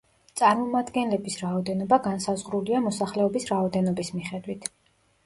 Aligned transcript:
წარმომადგენლების 0.39 1.35
რაოდენობა 1.41 1.99
განსაზღვრულია 2.07 2.79
მოსახლეობის 2.87 3.47
რაოდენობის 3.53 4.11
მიხედვით. 4.17 4.67